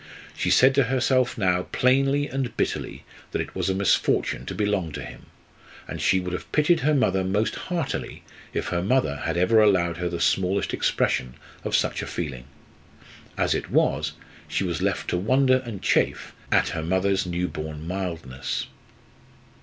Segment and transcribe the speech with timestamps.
[0.35, 4.91] She said to herself now plainly and bitterly that it was a misfortune to belong
[4.93, 5.27] to him;
[5.87, 9.97] and she would have pitied her mother most heartily if her mother had ever allowed
[9.97, 12.45] her the smallest expression of such a feeling.
[13.37, 14.13] As it was,
[14.47, 18.65] she was left to wonder and chafe at her mother's new born mildness.